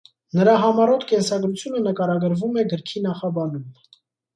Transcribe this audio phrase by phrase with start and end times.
[0.37, 3.75] Նրա համառոտ կենսագրությունը նկարագրվում է գրքի նախաբանում։